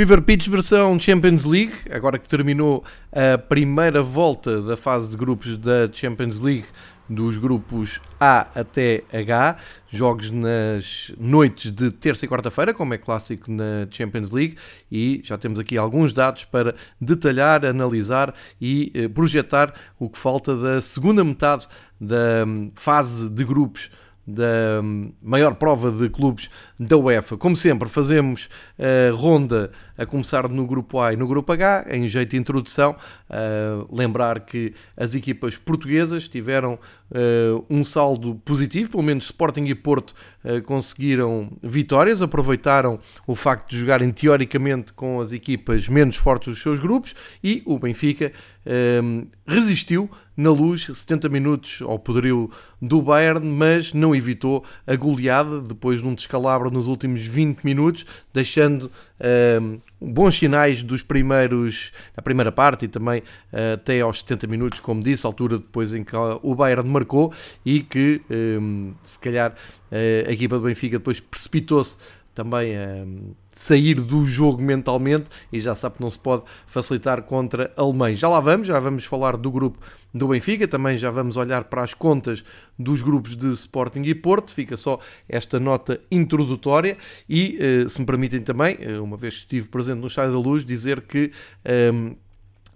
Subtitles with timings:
[0.00, 2.82] Fever Pitch versão Champions League, agora que terminou
[3.12, 6.64] a primeira volta da fase de grupos da Champions League,
[7.06, 9.56] dos grupos A até H,
[9.90, 14.56] jogos nas noites de terça e quarta-feira, como é clássico na Champions League,
[14.90, 20.56] e já temos aqui alguns dados para detalhar, analisar e eh, projetar o que falta
[20.56, 21.68] da segunda metade
[22.00, 23.90] da hum, fase de grupos
[24.30, 27.36] da hum, maior prova de clubes da UEFA.
[27.36, 32.08] Como sempre, fazemos a ronda a começar no grupo A e no grupo H, em
[32.08, 32.96] jeito de introdução.
[33.28, 36.74] Uh, lembrar que as equipas portuguesas tiveram
[37.10, 40.14] uh, um saldo positivo, pelo menos Sporting e Porto
[40.64, 46.80] conseguiram vitórias, aproveitaram o facto de jogarem teoricamente com as equipas menos fortes dos seus
[46.80, 48.32] grupos e o Benfica
[49.46, 50.10] resistiu
[50.40, 56.06] na luz 70 minutos ao poderio do Bayern, mas não evitou a goleada depois de
[56.06, 58.90] um descalabro nos últimos 20 minutos, deixando
[60.00, 65.02] bons sinais dos primeiros, na primeira parte e também uh, até aos 70 minutos, como
[65.02, 67.32] disse, altura depois em que o Bayern marcou
[67.64, 71.96] e que um, se calhar uh, a equipa do Benfica depois precipitou-se
[72.40, 73.04] também a
[73.52, 78.18] sair do jogo mentalmente e já sabe que não se pode facilitar contra alemães.
[78.18, 79.78] Já lá vamos, já vamos falar do grupo
[80.12, 82.42] do Benfica, também já vamos olhar para as contas
[82.78, 86.96] dos grupos de Sporting e Porto, fica só esta nota introdutória
[87.28, 90.38] e, eh, se me permitem também, eh, uma vez que estive presente no Estádio da
[90.38, 91.30] Luz, dizer que
[91.92, 92.16] um, ehm,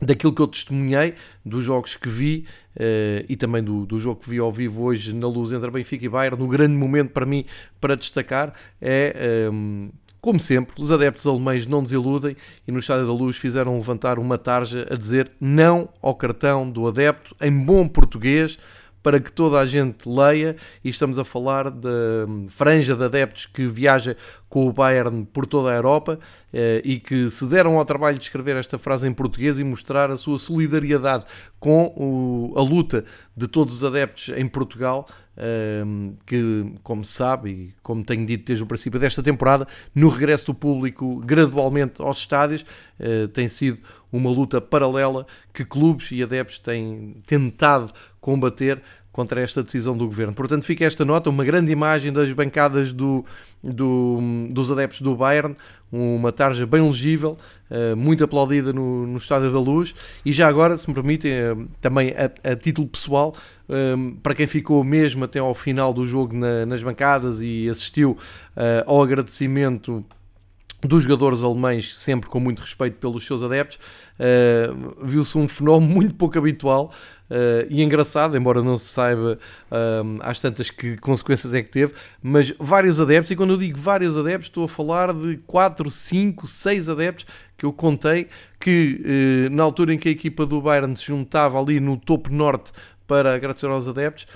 [0.00, 2.47] daquilo que eu testemunhei, dos jogos que vi
[2.77, 6.05] uh, e também do, do jogo que vi ao vivo hoje na luz entre Benfica
[6.05, 7.44] e Bayern, no grande momento para mim
[7.81, 9.50] para destacar é.
[9.50, 12.34] Um, ehm, como sempre, os adeptos alemães não desiludem
[12.66, 16.88] e no Estádio da Luz fizeram levantar uma tarja a dizer não ao cartão do
[16.88, 18.59] adepto em bom português
[19.05, 23.67] para que toda a gente leia e estamos a falar da franja de adeptos que
[23.67, 24.17] viaja
[24.49, 26.19] com o Bayern por toda a Europa
[26.51, 30.11] eh, e que se deram ao trabalho de escrever esta frase em português e mostrar
[30.11, 31.27] a sua solidariedade
[31.61, 33.05] com o, a luta
[33.37, 35.07] de todos os adeptos em Portugal
[36.27, 40.47] que, como se sabe e como tenho dito desde o princípio desta temporada, no regresso
[40.47, 42.65] do público gradualmente aos estádios,
[42.99, 43.81] eh, tem sido
[44.13, 47.93] uma luta paralela que clubes e adeptos têm tentado
[48.25, 48.81] combater
[49.12, 50.33] contra esta decisão do governo.
[50.33, 53.25] Portanto, fica esta nota, uma grande imagem das bancadas do,
[53.62, 54.19] do,
[54.51, 55.55] dos adeptos do Bayern,
[55.93, 57.39] uma tarja bem legível,
[57.71, 59.95] uh, muito aplaudida no, no Estádio da Luz.
[60.25, 63.37] E já agora, se me permitem, uh, também a, a, título pessoal,
[63.69, 68.17] um, para quem ficou mesmo até ao final do jogo na, nas bancadas e assistiu
[68.87, 70.05] ao agradecimento
[70.81, 73.79] dos jogadores alemães, sempre com muito respeito pelos seus adeptos,
[75.03, 76.93] viu-se um fenómeno muito pouco habitual
[77.34, 79.39] uh, e engraçado, embora não se saiba
[79.71, 83.78] uh, às tantas que consequências é que teve, mas vários adeptos, e quando eu digo
[83.78, 88.28] vários adeptos, estou a falar de 4, 5, 6 adeptos que eu contei
[88.59, 92.73] que na altura em que a equipa do Bayern se juntava ali no topo norte
[93.07, 94.27] para agradecer aos adeptos.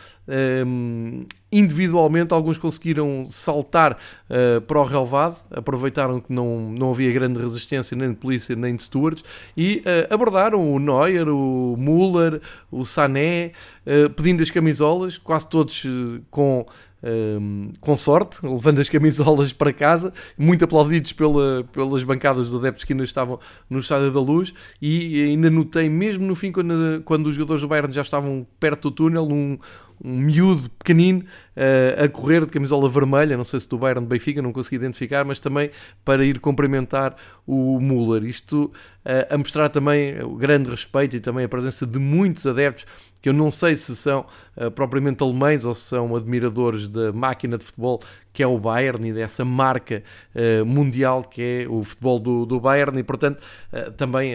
[0.66, 3.98] Um, individualmente, alguns conseguiram saltar
[4.28, 8.76] uh, para o relevado, aproveitaram que não, não havia grande resistência nem de polícia nem
[8.76, 9.24] de stewards
[9.56, 13.52] e uh, abordaram o Neuer, o Müller, o Sané,
[13.86, 15.86] uh, pedindo as camisolas, quase todos
[16.30, 16.66] com
[17.02, 22.84] um, com sorte, levando as camisolas para casa, muito aplaudidos pela, pelas bancadas dos adeptos
[22.84, 23.38] que ainda estavam
[23.68, 27.68] no Estádio da Luz e ainda notei, mesmo no fim, quando, quando os jogadores do
[27.68, 29.58] Bayern já estavam perto do túnel, um,
[30.02, 31.24] um miúdo pequenino
[31.56, 34.76] uh, a correr de camisola vermelha, não sei se do Bayern de Benfica, não consegui
[34.76, 35.70] identificar, mas também
[36.04, 38.24] para ir cumprimentar o Müller.
[38.24, 38.64] Isto
[39.04, 42.86] uh, a mostrar também o grande respeito e também a presença de muitos adeptos
[43.20, 44.26] que eu não sei se são
[44.56, 48.00] uh, propriamente alemães ou se são admiradores da máquina de futebol
[48.38, 50.00] que é o Bayern e dessa marca
[50.32, 53.40] uh, mundial que é o futebol do, do Bayern e portanto
[53.72, 54.28] uh, também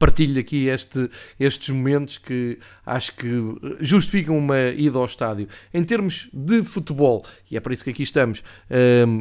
[0.00, 3.28] partilho aqui este, estes momentos que acho que
[3.78, 5.46] justificam uma ida ao estádio.
[5.72, 8.42] Em termos de futebol, e é para isso que aqui estamos,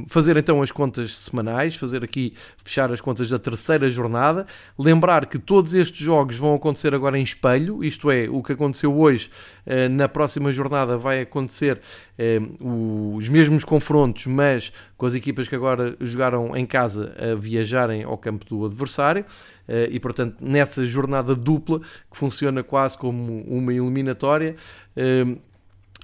[0.08, 2.34] fazer então as contas semanais, fazer aqui,
[2.64, 4.48] fechar as contas da terceira jornada,
[4.78, 8.98] lembrar que todos estes jogos vão acontecer agora em espelho, isto é, o que aconteceu
[8.98, 9.30] hoje,
[9.68, 11.80] uh, na próxima jornada vai acontecer
[12.18, 18.04] uh, os mesmos confrontos, mas com as equipas que agora jogaram em casa a viajarem
[18.04, 19.26] ao campo do adversário.
[19.68, 24.56] Uh, e portanto, nessa jornada dupla que funciona quase como uma eliminatória,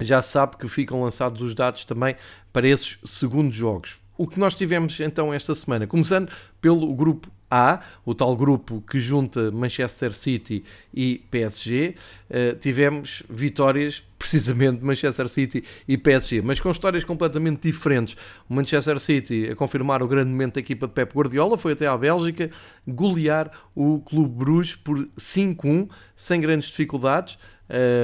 [0.01, 2.15] já se sabe que ficam lançados os dados também
[2.51, 4.04] para esses segundos jogos.
[4.17, 6.31] O que nós tivemos então esta semana, começando
[6.61, 10.63] pelo grupo A, o tal grupo que junta Manchester City
[10.93, 11.95] e PSG,
[12.29, 18.15] eh, tivemos vitórias precisamente Manchester City e PSG, mas com histórias completamente diferentes.
[18.49, 21.85] O Manchester City a confirmar o grande momento da equipa de Pep Guardiola foi até
[21.85, 22.49] à Bélgica
[22.87, 27.37] golear o Clube Bruges por 5-1, sem grandes dificuldades.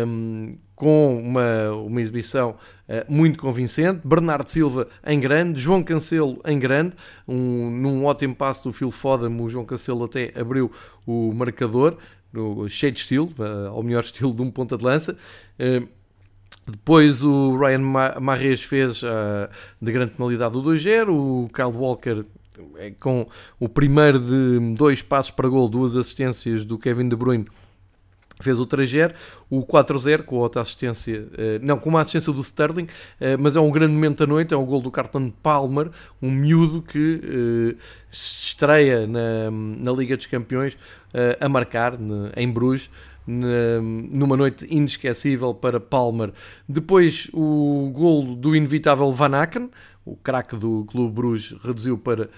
[0.06, 2.56] Um, com uma, uma exibição
[2.89, 4.01] uh, muito convincente.
[4.04, 6.95] Bernardo Silva em grande, João Cancelo em grande,
[7.28, 10.72] um, num ótimo passo do Phil Foden, o João Cancelo até abriu
[11.06, 11.98] o marcador,
[12.33, 15.16] no, cheio de estilo, uh, ao melhor estilo de um ponta de lança.
[15.60, 15.88] Uh,
[16.66, 19.04] depois o Ryan Marres fez
[19.81, 22.24] de grande penalidade o 2-0, o Kyle Walker
[23.00, 23.27] com
[23.60, 27.48] o primeiro de dois passos para gol, duas assistências do Kevin De Bruyne
[28.41, 29.13] fez o 3-0,
[29.49, 32.88] o 4-0 com outra assistência, eh, não, com uma assistência do Sterling,
[33.19, 35.89] eh, mas é um grande momento da noite, é um gol do Carton Palmer,
[36.21, 37.75] um miúdo que eh,
[38.11, 40.77] se estreia na, na Liga dos Campeões
[41.39, 41.97] a marcar
[42.38, 42.89] em Bruges,
[43.27, 46.31] numa noite inesquecível para Palmer.
[46.67, 49.69] Depois o gol do inevitável Van Aken,
[50.05, 52.29] o craque do Clube Bruges reduziu para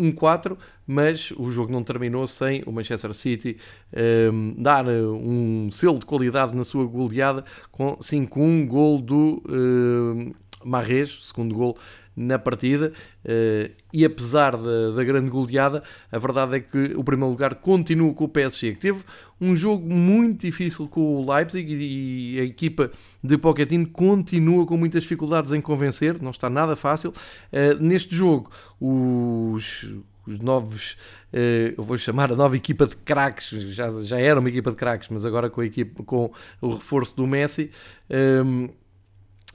[0.00, 0.56] 1-4,
[0.86, 3.58] mas o jogo não terminou sem o Manchester City
[3.92, 9.42] um, ehm, dar eh, um selo de qualidade na sua goleada com 5-1, gol do
[9.46, 11.78] uh, Marres, segundo gol
[12.20, 12.92] na partida
[13.24, 15.82] uh, e apesar da, da, grande goleada,
[16.12, 19.02] a verdade é que o primeiro lugar continua com o PSG, que teve
[19.40, 22.90] um jogo muito difícil com o Leipzig e, a equipa
[23.24, 27.10] de Pochettino continua com muitas dificuldades em convencer, não está nada fácil.
[27.10, 29.88] Uh, neste jogo, os,
[30.26, 30.96] os novos
[31.32, 34.76] Uh, eu vou chamar a nova equipa de craques, já, já era uma equipa de
[34.76, 37.70] craques, mas agora com a equipa com o reforço do Messi,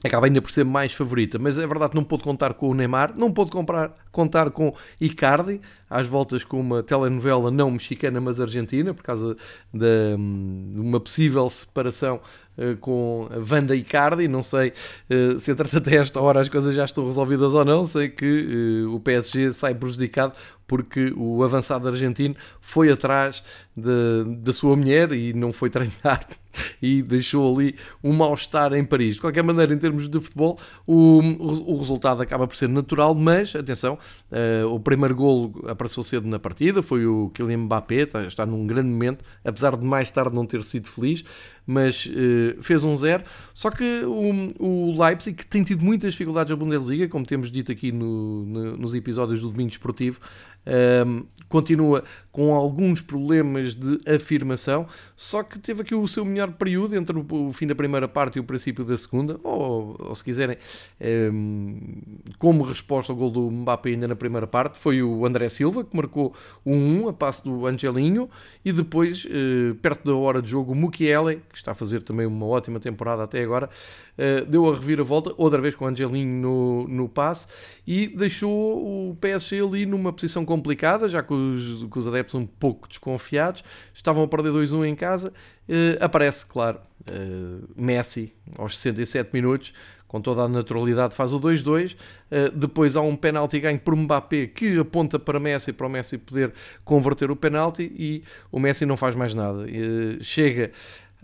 [0.04, 2.74] acaba ainda por ser mais favorita, mas é verdade que não pôde contar com o
[2.74, 8.40] Neymar, não pôde comprar, contar com Icardi, às voltas com uma telenovela não mexicana, mas
[8.40, 9.36] argentina, por causa
[9.72, 10.16] de,
[10.72, 12.20] de uma possível separação
[12.58, 14.72] uh, com a Wanda Icardi, não sei
[15.10, 18.84] uh, se entretanto até esta hora as coisas já estão resolvidas ou não, sei que
[18.84, 20.34] uh, o PSG sai prejudicado
[20.66, 23.42] porque o avançado argentino foi atrás
[23.76, 26.26] da sua mulher e não foi treinar
[26.80, 29.16] e deixou ali um mal-estar em Paris.
[29.16, 31.20] De qualquer maneira, em termos de futebol, o,
[31.66, 33.98] o resultado acaba por ser natural, mas atenção,
[34.32, 38.66] uh, o primeiro golo apareceu cedo na partida, foi o Kylian Mbappé, está, está num
[38.66, 41.22] grande momento, apesar de mais tarde não ter sido feliz,
[41.66, 43.24] mas uh, fez um zero.
[43.52, 47.72] Só que o, o Leipzig, que tem tido muitas dificuldades na Bundesliga, como temos dito
[47.72, 50.20] aqui no, no, nos episódios do Domingo Esportivo,
[50.66, 52.02] um, continua
[52.32, 57.50] com alguns problemas de afirmação, só que teve aqui o seu melhor período entre o
[57.50, 60.58] fim da primeira parte e o princípio da segunda, ou, ou se quiserem,
[61.32, 61.78] um,
[62.38, 65.96] como resposta ao gol do Mbappé ainda na primeira parte, foi o André Silva que
[65.96, 66.34] marcou
[66.64, 68.28] o 1 a passo do Angelinho
[68.64, 72.26] e depois, uh, perto da hora de jogo, o Mukiele, que está a fazer também
[72.26, 73.70] uma ótima temporada até agora,
[74.18, 77.48] uh, deu a reviravolta, outra vez com o Angelinho no, no passe,
[77.86, 82.46] e deixou o PSG ali numa posição complicada, já que os, que os adeptos um
[82.46, 83.64] pouco desconfiados,
[83.94, 85.32] estavam a perder 2-1 em casa,
[85.68, 86.78] uh, aparece, claro,
[87.08, 89.72] uh, Messi aos 67 minutos,
[90.06, 94.46] com toda a naturalidade faz o 2-2, uh, depois há um penalti ganho por Mbappé
[94.46, 96.52] que aponta para Messi, para o Messi poder
[96.84, 99.66] converter o penalti e o Messi não faz mais nada.
[100.20, 100.70] chega.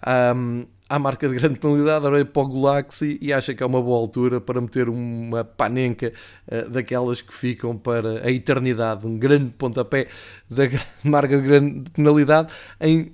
[0.06, 3.80] Um, à marca de grande penalidade, olha para o Gulaxi e acha que é uma
[3.80, 6.12] boa altura para meter uma panenca
[6.47, 10.09] uh, daquelas que ficam para a eternidade, um grande pontapé
[10.50, 10.64] da
[11.02, 13.11] marca de grande penalidade em uh,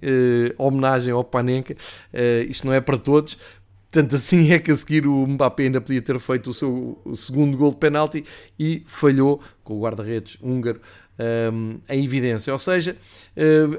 [0.58, 1.74] homenagem ao Panenka.
[2.12, 3.38] Uh, isto não é para todos,
[3.92, 7.56] tanto assim é que a seguir o Mbappé ainda podia ter feito o seu segundo
[7.56, 8.24] gol de penalti
[8.58, 10.80] e falhou com o guarda-redes húngaro
[11.88, 12.52] em evidência.
[12.52, 12.96] Ou seja,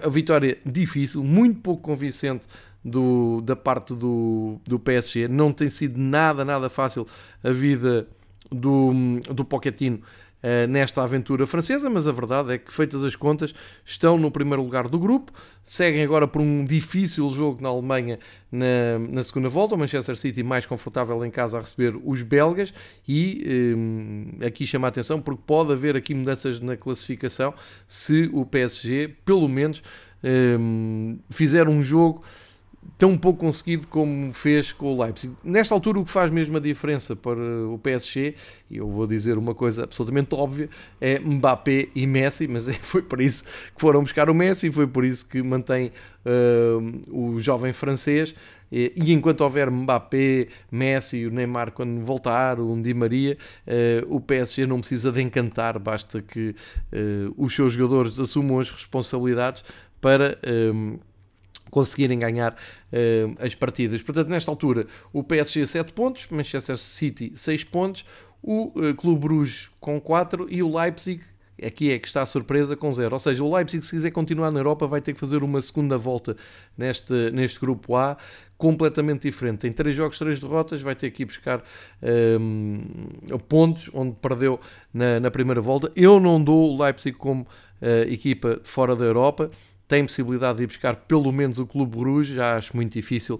[0.03, 2.45] a vitória difícil, muito pouco convincente
[2.83, 5.27] do, da parte do, do PSG.
[5.27, 7.05] Não tem sido nada, nada fácil
[7.43, 8.07] a vida
[8.51, 8.91] do,
[9.33, 10.01] do Pochettino
[10.43, 13.53] uh, nesta aventura francesa, mas a verdade é que, feitas as contas,
[13.85, 15.31] estão no primeiro lugar do grupo,
[15.63, 18.19] seguem agora por um difícil jogo na Alemanha
[18.51, 22.73] na, na segunda volta, o Manchester City mais confortável em casa a receber os belgas
[23.07, 27.53] e um, aqui chama a atenção porque pode haver aqui mudanças na classificação
[27.87, 29.83] se o PSG, pelo menos,
[30.23, 32.23] um, fizer um jogo
[32.97, 35.35] tão pouco conseguido como fez com o Leipzig.
[35.43, 38.35] Nesta altura, o que faz mesmo a diferença para o PSG,
[38.69, 40.69] e eu vou dizer uma coisa absolutamente óbvia,
[40.99, 44.87] é Mbappé e Messi, mas é, foi por isso que foram buscar o Messi, foi
[44.87, 45.91] por isso que mantém
[46.25, 48.33] uh, o jovem francês.
[48.71, 54.67] E, enquanto houver Mbappé, Messi o Neymar quando voltar, o Di Maria, uh, o PSG
[54.67, 56.49] não precisa de encantar, basta que
[56.93, 59.63] uh, os seus jogadores assumam as responsabilidades
[59.99, 60.39] para
[61.69, 64.01] conseguirem ganhar uh, as partidas.
[64.01, 68.05] Portanto, nesta altura, o PSG 7 pontos, Manchester City 6 pontos,
[68.41, 71.21] o uh, Clube Bruges com 4 e o Leipzig
[71.65, 73.13] aqui é que está a surpresa com zero.
[73.13, 75.97] Ou seja, o Leipzig, se quiser continuar na Europa, vai ter que fazer uma segunda
[75.97, 76.35] volta
[76.77, 78.17] neste, neste grupo A,
[78.57, 79.59] completamente diferente.
[79.59, 81.63] Tem três jogos, três derrotas, vai ter que ir buscar
[82.39, 82.81] um,
[83.47, 84.59] pontos onde perdeu
[84.93, 85.91] na, na, primeira volta.
[85.95, 89.49] Eu não dou o Leipzig como uh, equipa fora da Europa.
[89.89, 93.39] Tem possibilidade de ir buscar pelo menos o Clube Bruges, já acho muito difícil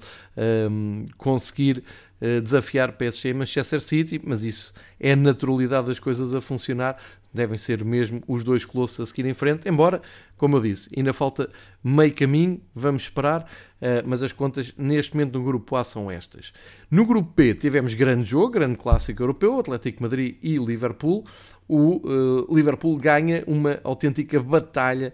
[0.69, 1.83] um, conseguir
[2.19, 6.97] uh, desafiar PSG e Manchester City, mas isso é a naturalidade das coisas a funcionar
[7.33, 10.01] devem ser mesmo os dois colossos a seguir em frente, embora,
[10.37, 11.49] como eu disse, ainda falta
[11.83, 16.51] meio caminho, vamos esperar, uh, mas as contas neste momento no grupo A são estas.
[16.89, 21.23] No grupo B tivemos grande jogo, grande clássico europeu, Atlético Madrid e Liverpool.
[21.67, 25.13] O uh, Liverpool ganha uma autêntica batalha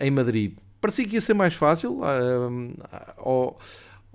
[0.00, 0.56] em Madrid.
[0.80, 2.00] Parecia que ia ser mais fácil,
[3.16, 3.58] ao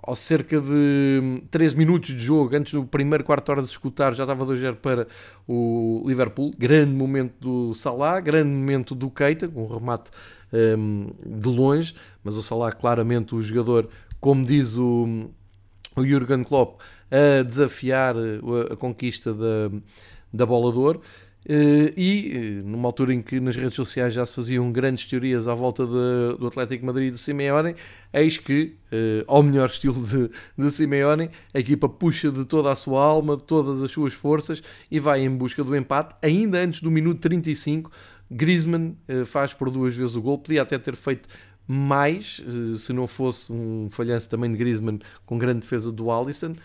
[0.02, 4.24] aos cerca de 13 minutos de jogo, antes do primeiro quarto hora de escutar, já
[4.24, 5.08] estava 2-0 para
[5.48, 6.54] o Liverpool.
[6.58, 10.10] Grande momento do Salah, grande momento do Keita, com um remate
[10.54, 15.30] um, de longe, mas o Salah claramente o jogador, como diz o,
[15.96, 19.72] o Jurgen Klopp, a desafiar a, a conquista da,
[20.32, 21.02] da bola de ouro.
[21.50, 25.48] Uh, e eh, numa altura em que nas redes sociais já se faziam grandes teorias
[25.48, 27.74] à volta de, do Atlético Madrid de Simeone,
[28.12, 32.76] eis que, uh, ao melhor estilo de, de Simeone, a equipa puxa de toda a
[32.76, 34.62] sua alma, de todas as suas forças
[34.92, 37.90] e vai em busca do empate, ainda antes do minuto 35.
[38.30, 41.30] Griezmann faz por duas vezes o gol, podia até ter feito
[41.66, 42.44] mais
[42.78, 46.58] se não fosse um falhanço também de Griezmann com grande defesa do Alisson,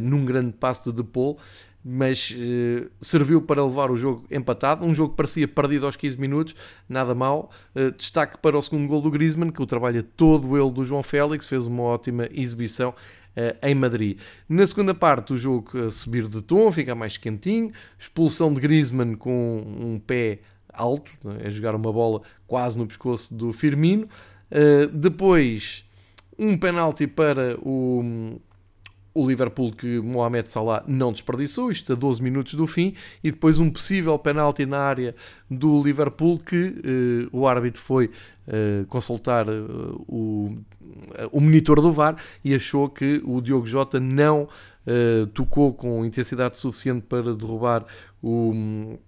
[0.00, 1.40] num grande passo de De Paul
[1.84, 4.86] mas uh, serviu para levar o jogo empatado.
[4.86, 6.54] Um jogo que parecia perdido aos 15 minutos,
[6.88, 7.50] nada mal.
[7.74, 11.02] Uh, destaque para o segundo gol do Griezmann, que o trabalha todo ele do João
[11.02, 14.18] Félix, fez uma ótima exibição uh, em Madrid.
[14.48, 17.72] Na segunda parte, o jogo a subir de tom, fica mais quentinho.
[17.98, 20.38] Expulsão de Griezmann com um pé
[20.72, 24.08] alto, né, a jogar uma bola quase no pescoço do Firmino.
[24.90, 25.84] depois,
[26.38, 28.40] um penalti para o
[29.14, 33.58] o Liverpool que Mohamed Salah não desperdiçou, isto a 12 minutos do fim, e depois
[33.58, 35.14] um possível penalti na área
[35.50, 40.56] do Liverpool que uh, o árbitro foi uh, consultar uh, o,
[41.30, 44.48] o monitor do VAR e achou que o Diogo Jota não
[45.32, 47.86] tocou com intensidade suficiente para derrubar
[48.20, 48.98] o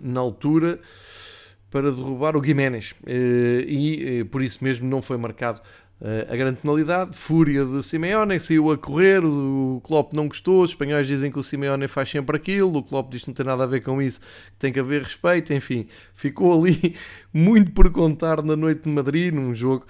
[0.00, 0.78] na altura
[1.68, 2.94] para derrubar o Guiménez.
[3.04, 5.60] E por isso mesmo não foi marcado
[6.28, 11.06] a grande penalidade, fúria de Simeone, saiu a correr, o Klopp não gostou, os espanhóis
[11.06, 13.66] dizem que o Simeone faz sempre aquilo, o Klopp diz que não tem nada a
[13.66, 16.94] ver com isso, que tem que haver respeito, enfim, ficou ali
[17.32, 19.86] muito por contar na noite de Madrid, num jogo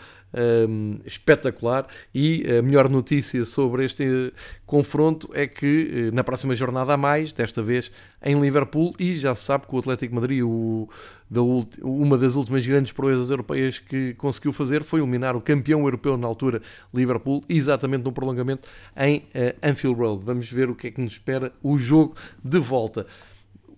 [0.68, 1.86] um, espetacular.
[2.14, 4.32] E a melhor notícia sobre este
[4.66, 9.34] confronto é que eh, na próxima jornada há mais, desta vez em Liverpool, e já
[9.34, 10.88] se sabe que o Atlético Madrid, o,
[11.30, 11.40] da,
[11.82, 16.26] uma das últimas grandes proezas europeias que conseguiu fazer foi eliminar o campeão europeu na
[16.26, 16.62] altura,
[16.92, 19.22] Liverpool, exatamente no prolongamento em uh,
[19.62, 20.24] Anfield Road.
[20.24, 23.06] Vamos ver o que é que nos espera o jogo de volta.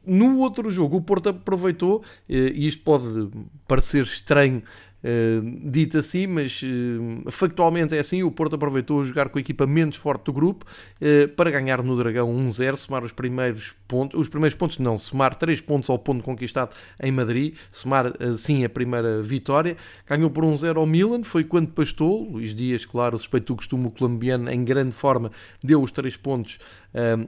[0.06, 3.28] No outro jogo, o Porto aproveitou, eh, e isto pode
[3.66, 4.62] parecer estranho
[5.06, 8.24] Uh, dito assim, mas uh, factualmente é assim.
[8.24, 10.66] O Porto aproveitou a jogar com a equipa menos forte do grupo
[11.00, 15.36] uh, para ganhar no Dragão 1-0, somar os primeiros pontos, os primeiros pontos não, somar
[15.36, 19.76] 3 pontos ao ponto conquistado em Madrid, somar assim a primeira vitória.
[20.08, 22.28] Ganhou por 1-0 ao Milan, foi quando pastou.
[22.28, 25.30] Luís Dias, claro, suspeito do costume colombiano em grande forma,
[25.62, 26.58] deu os 3 pontos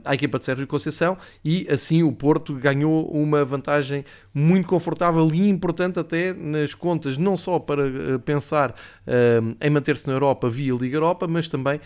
[0.03, 5.47] à equipa de Sérgio Conceição e assim o Porto ganhou uma vantagem muito confortável e
[5.47, 8.73] importante até nas contas, não só para eh, pensar
[9.61, 11.79] em manter-se na Europa via Liga Europa, mas também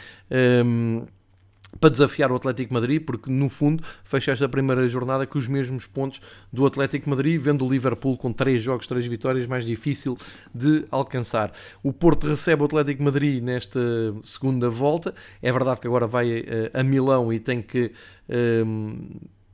[1.79, 5.85] para desafiar o Atlético Madrid, porque no fundo fecha esta primeira jornada com os mesmos
[5.85, 6.21] pontos
[6.51, 10.17] do Atlético Madrid, vendo o Liverpool com 3 jogos, 3 vitórias, mais difícil
[10.53, 11.51] de alcançar.
[11.81, 13.79] O Porto recebe o Atlético Madrid nesta
[14.23, 15.13] segunda volta.
[15.41, 17.91] É verdade que agora vai eh, a Milão e tem que.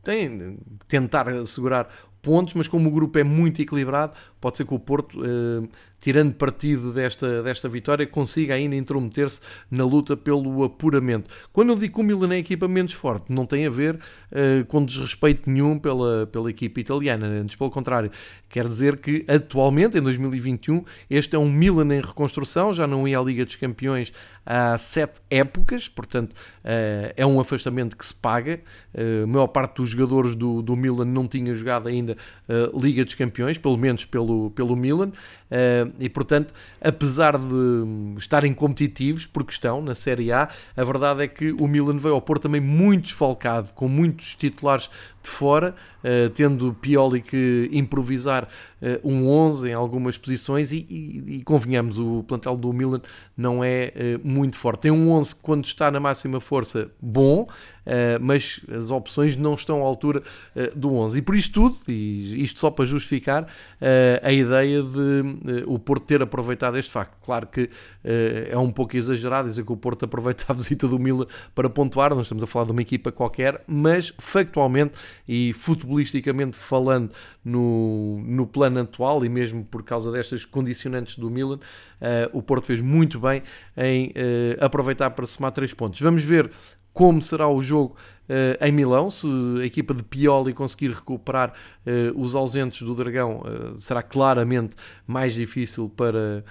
[0.01, 0.57] Tem,
[0.87, 1.89] tentar assegurar
[2.21, 5.67] pontos, mas como o grupo é muito equilibrado, pode ser que o Porto, eh,
[5.99, 11.29] tirando partido desta, desta vitória, consiga ainda intrometer-se na luta pelo apuramento.
[11.51, 13.99] Quando eu digo que o Milan é a equipa menos forte, não tem a ver
[14.31, 18.11] eh, com desrespeito nenhum pela, pela equipa italiana, antes pelo contrário.
[18.47, 23.19] Quer dizer que atualmente, em 2021, este é um Milan em reconstrução, já não ia
[23.19, 24.13] à Liga dos Campeões
[24.45, 28.59] há sete épocas, portanto eh, é um afastamento que se paga.
[28.93, 32.15] Eh, a maior parte dos jogadores do, do Milan não tinha jogado ainda
[32.73, 35.11] Liga dos Campeões, pelo menos pelo, pelo Milan.
[35.99, 41.51] E portanto, apesar de estarem competitivos, porque estão na Série A, a verdade é que
[41.53, 44.89] o Milan veio ao Porto também muito desfalcado, com muitos titulares
[45.21, 48.47] de fora, uh, tendo Pioli que improvisar
[48.81, 53.01] uh, um 11 em algumas posições e, e, e, convenhamos, o plantel do Milan
[53.35, 54.81] não é uh, muito forte.
[54.81, 57.47] Tem um 11 quando está na máxima força bom,
[58.21, 60.21] mas as opções não estão à altura
[60.75, 61.17] do 11.
[61.17, 63.47] E por isto tudo, e isto só para justificar
[64.21, 67.17] a ideia de o Porto ter aproveitado este facto.
[67.25, 67.67] Claro que
[68.03, 71.25] é um pouco exagerado dizer que o Porto aproveita a visita do Milan
[71.55, 74.93] para pontuar, nós estamos a falar de uma equipa qualquer, mas factualmente
[75.27, 75.51] e
[75.89, 77.11] futebolisticamente falando
[77.43, 82.65] no, no plano atual e mesmo por causa destas condicionantes do Milan, uh, o Porto
[82.65, 83.41] fez muito bem
[83.75, 85.99] em uh, aproveitar para somar três pontos.
[85.99, 86.51] Vamos ver
[86.93, 87.95] como será o jogo
[88.29, 89.27] uh, em Milão, se
[89.61, 91.53] a equipa de Pioli conseguir recuperar
[92.15, 93.41] os ausentes do Dragão,
[93.77, 94.75] será claramente
[95.07, 96.43] mais difícil para,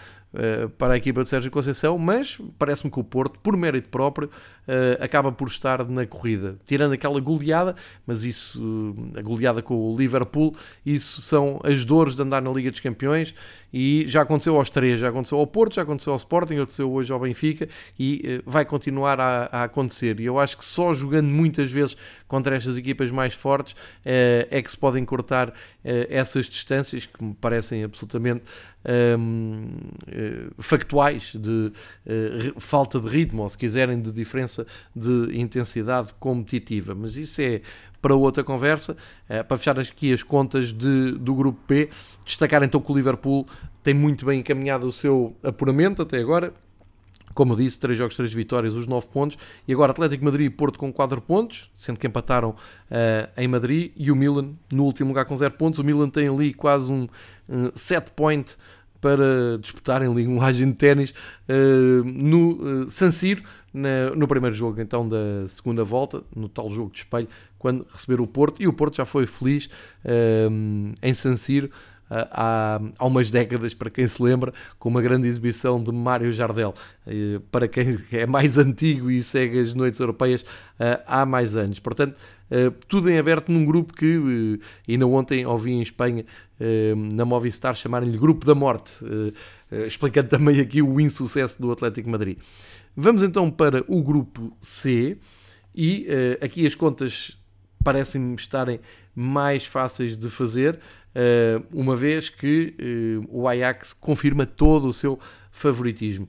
[0.76, 4.30] para a equipa de Sérgio Conceição, mas parece-me que o Porto, por mérito próprio,
[4.68, 6.58] uh, acaba por estar na corrida.
[6.66, 7.75] Tirando aquela goleada,
[8.06, 10.54] mas isso, uh, a goleada com o Liverpool,
[10.85, 13.35] isso são as dores de andar na Liga dos Campeões
[13.73, 17.12] e já aconteceu aos três, já aconteceu ao Porto, já aconteceu ao Sporting, aconteceu hoje
[17.12, 17.68] ao Benfica
[17.99, 20.20] e vai continuar a, a, acontecer.
[20.20, 24.70] E eu acho que só jogando muitas vezes contra estas equipas mais fortes é que
[24.70, 25.52] se podem cortar
[26.09, 28.42] essas distâncias que me parecem absolutamente
[29.18, 29.68] um,
[30.59, 31.73] factuais de
[32.59, 36.95] falta de ritmo, ou se quiserem, de diferença de intensidade competitiva.
[36.95, 37.62] Mas isso é
[38.00, 38.97] para outra conversa.
[39.28, 41.91] É, para fechar aqui as contas de, do grupo P,
[42.25, 43.47] destacar então que o Liverpool
[43.82, 46.52] tem muito bem encaminhado o seu apuramento até agora.
[47.38, 49.38] Como disse, 3 jogos, 3 vitórias, os 9 pontos.
[49.68, 53.92] E agora Atlético Madrid e Porto com 4 pontos, sendo que empataram uh, em Madrid.
[53.96, 55.78] E o Milan no último lugar com 0 pontos.
[55.78, 57.06] O Milan tem ali quase um
[57.76, 58.56] set point
[59.00, 61.14] para disputarem ali um de ténis
[61.48, 66.68] uh, no uh, San Siro, na, no primeiro jogo então da segunda volta, no tal
[66.68, 69.66] jogo de espelho, quando receber o Porto, e o Porto já foi feliz
[70.04, 71.70] uh, em San Siro
[72.10, 76.75] há, há umas décadas, para quem se lembra, com uma grande exibição de Mário Jardel.
[77.50, 80.44] Para quem é mais antigo e segue as noites europeias
[81.06, 81.78] há mais anos.
[81.80, 82.16] Portanto,
[82.86, 86.25] tudo em aberto num grupo que ainda ontem ouvi em Espanha
[87.12, 89.32] na Movistar chamarem-lhe Grupo da Morte, eh,
[89.71, 92.38] eh, explicando também aqui o insucesso do Atlético Madrid.
[92.97, 95.18] Vamos então para o Grupo C
[95.75, 97.38] e eh, aqui as contas
[97.84, 98.80] parecem-me estarem
[99.14, 100.80] mais fáceis de fazer,
[101.73, 102.75] uma vez que
[103.28, 105.18] o Ajax confirma todo o seu
[105.50, 106.28] favoritismo.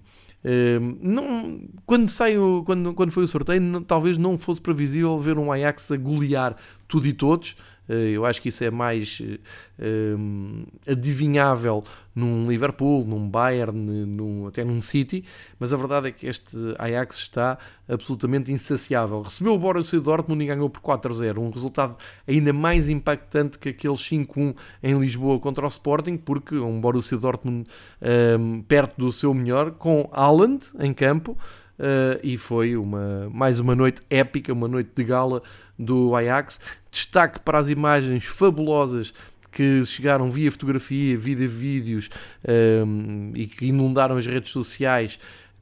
[1.02, 5.92] não, quando, saiu, quando, quando foi o sorteio, talvez não fosse previsível ver um Ajax
[5.92, 6.56] a golear
[6.88, 9.22] tudo e todos, eh, eu acho que isso é mais
[9.80, 15.24] um, eh, adivinhável num Liverpool, num Bayern, num, até num City,
[15.58, 19.22] mas a verdade é que este Ajax está absolutamente insaciável.
[19.22, 21.96] Recebeu o Borussia Dortmund e ganhou por 4-0, um resultado
[22.28, 27.68] ainda mais impactante que aquele 5-1 em Lisboa contra o Sporting, porque um Borussia Dortmund
[28.40, 31.32] um, perto do seu melhor, com Haaland em campo,
[31.80, 35.42] uh, e foi uma, mais uma noite épica, uma noite de gala
[35.78, 36.60] do Ajax.
[37.00, 39.14] Destaque para as imagens fabulosas
[39.54, 42.10] que chegaram via fotografia, via vídeos
[42.86, 45.18] um, e que inundaram as redes sociais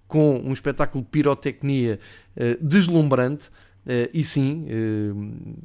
[0.07, 1.99] com um espetáculo de pirotecnia
[2.35, 3.49] uh, deslumbrante.
[3.85, 5.55] Uh, e sim, uh,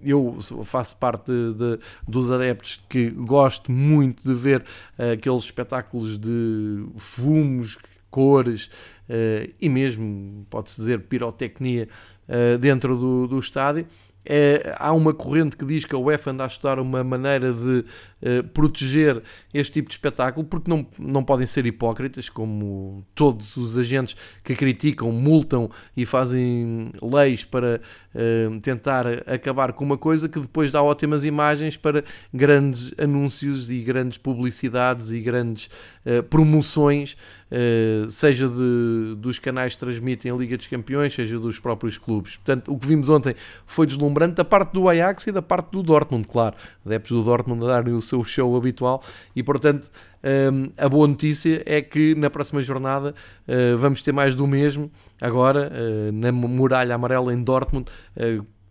[0.00, 4.64] eu faço parte de, de, dos adeptos que gosto muito de ver
[5.12, 7.76] aqueles espetáculos de fumos,
[8.08, 8.70] cores
[9.60, 11.88] e mesmo, pode-se dizer, pirotecnia
[12.60, 13.86] dentro do, do estádio.
[14.24, 17.84] É, há uma corrente que diz que a UEFA anda a estudar uma maneira de
[18.22, 19.22] uh, proteger
[19.54, 24.54] este tipo de espetáculo, porque não, não podem ser hipócritas, como todos os agentes que
[24.54, 27.80] criticam, multam e fazem leis para
[28.14, 33.78] uh, tentar acabar com uma coisa que depois dá ótimas imagens para grandes anúncios e
[33.78, 35.70] grandes publicidades e grandes
[36.04, 37.16] uh, promoções
[37.50, 42.36] Uh, seja de, dos canais que transmitem a Liga dos Campeões, seja dos próprios clubes.
[42.36, 43.34] Portanto, o que vimos ontem
[43.64, 46.54] foi deslumbrante da parte do Ajax e da parte do Dortmund, claro.
[46.84, 49.02] Adeptos do Dortmund a darem o seu show habitual
[49.34, 49.90] e, portanto,
[50.22, 53.14] eh, a boa notícia é que na próxima jornada
[53.46, 54.90] uh, vamos ter mais do mesmo.
[55.20, 55.72] Agora,
[56.12, 57.90] na muralha amarela em Dortmund,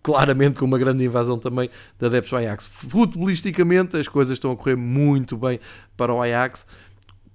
[0.08, 2.66] claramente com uma grande invasão também da adeptos do Ajax.
[2.66, 5.60] Futebolisticamente, as coisas estão a correr muito bem
[5.98, 6.66] para o Ajax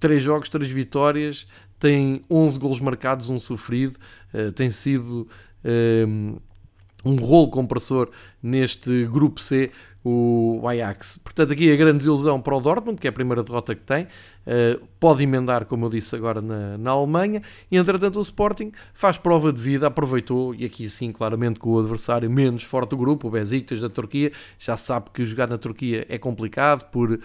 [0.03, 1.47] 3 jogos, 3 vitórias,
[1.79, 3.95] tem 11 golos marcados, um sofrido,
[4.33, 5.25] uh, tem sido
[6.05, 6.35] um,
[7.05, 8.09] um rolo compressor
[8.41, 9.71] neste grupo C,
[10.03, 11.21] o Ajax.
[11.23, 14.05] Portanto, aqui a grande desilusão para o Dortmund, que é a primeira derrota que tem,
[14.47, 17.41] uh, pode emendar, como eu disse agora, na, na Alemanha.
[17.69, 21.79] E entretanto, o Sporting faz prova de vida, aproveitou, e aqui sim, claramente, com o
[21.79, 24.31] adversário menos forte do grupo, o Besiktas da Turquia.
[24.57, 27.19] Já sabe que jogar na Turquia é complicado, por,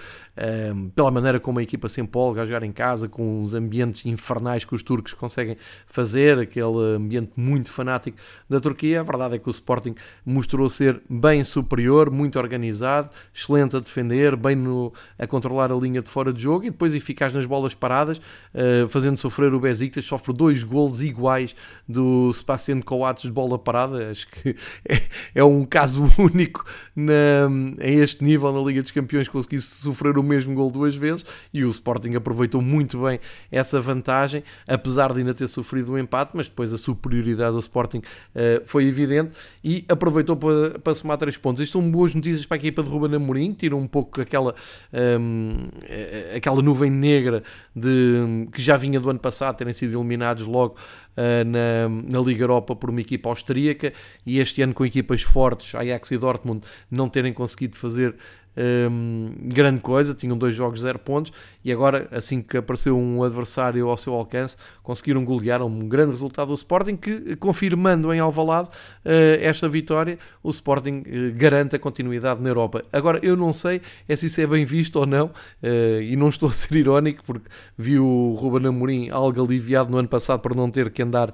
[0.94, 4.64] pela maneira como a equipa se empolga a jogar em casa, com os ambientes infernais
[4.64, 9.00] que os turcos conseguem fazer, aquele ambiente muito fanático da Turquia.
[9.00, 14.37] A verdade é que o Sporting mostrou ser bem superior, muito organizado, excelente a defender,
[14.37, 17.75] bem no, a controlar a linha de fora de jogo e depois eficaz nas bolas
[17.75, 21.55] paradas, uh, fazendo sofrer o Besiktas, sofre dois golos iguais
[21.88, 24.55] do Sebastião Coates de bola parada, acho que
[24.87, 25.03] é,
[25.37, 27.49] é um caso único na,
[27.81, 31.64] em este nível na Liga dos Campeões conseguir sofrer o mesmo gol duas vezes e
[31.64, 33.18] o Sporting aproveitou muito bem
[33.51, 37.61] essa vantagem, apesar de ainda ter sofrido o um empate, mas depois a superioridade do
[37.61, 39.33] Sporting uh, foi evidente
[39.64, 41.62] e aproveitou para, para somar três pontos.
[41.62, 44.55] Isto são boas notícias para a equipa de Ruben Amorim, tiram um pouco aquela,
[44.92, 47.42] um, eh, aquela nuvem negra
[47.74, 50.76] de, que já vinha do ano passado, terem sido eliminados logo
[51.16, 53.92] uh, na, na Liga Europa por uma equipa austríaca
[54.26, 58.14] e este ano com equipas fortes, Ajax e Dortmund, não terem conseguido fazer
[58.59, 61.33] um, grande coisa, tinham dois jogos, zero pontos,
[61.64, 66.49] e agora, assim que apareceu um adversário ao seu alcance, conseguiram golear um grande resultado
[66.49, 72.40] do Sporting, que, confirmando em Alvalade uh, esta vitória, o Sporting uh, garante a continuidade
[72.40, 72.85] na Europa.
[72.92, 76.29] Agora, eu não sei é se isso é bem visto ou não, uh, e não
[76.29, 80.55] estou a ser irónico, porque vi o Ruben Amorim algo aliviado no ano passado por
[80.57, 81.33] não ter que andar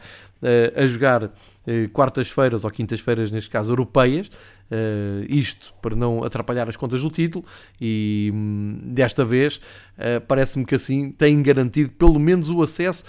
[0.77, 1.31] a jogar
[1.91, 4.31] quartas-feiras ou quintas-feiras, neste caso europeias,
[4.71, 7.45] Uh, isto para não atrapalhar as contas do título
[7.79, 13.05] e hum, desta vez uh, parece-me que assim tem garantido pelo menos o acesso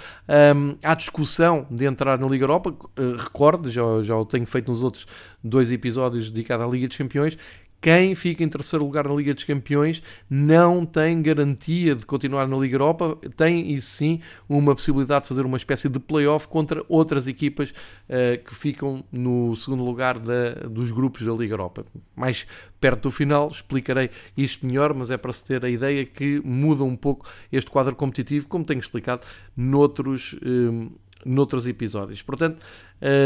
[0.56, 2.72] um, à discussão de entrar na Liga Europa.
[2.72, 5.08] Uh, recordo, já, já o tenho feito nos outros
[5.42, 7.38] dois episódios dedicados à Liga dos Campeões,
[7.86, 12.58] quem fica em terceiro lugar na Liga dos Campeões não tem garantia de continuar na
[12.58, 17.28] Liga Europa, tem e sim uma possibilidade de fazer uma espécie de playoff contra outras
[17.28, 21.86] equipas uh, que ficam no segundo lugar da, dos grupos da Liga Europa.
[22.16, 22.48] Mais
[22.82, 26.84] perto do final explicarei isto melhor, mas é para se ter a ideia que muda
[26.84, 29.22] um pouco este quadro competitivo, como tenho explicado
[29.56, 30.34] noutros.
[30.34, 30.92] Uh,
[31.26, 32.22] noutros episódios.
[32.22, 32.64] Portanto,